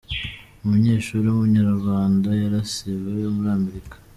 [0.63, 2.95] Umunyeshuri w’Umunyarwanda yarasiwe
[3.33, 3.95] muri Amerika